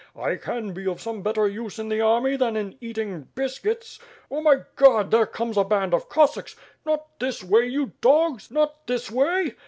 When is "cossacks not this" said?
6.09-7.43